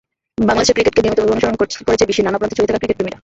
[0.47, 3.17] বাংলাদেশের ক্রিকেটকে নিয়মিতভাবে অনুসরণ করেছে বিশ্বের নানা প্রান্তে ছড়িয়ে থাকা ক্রিকেটপ্রেমীরা।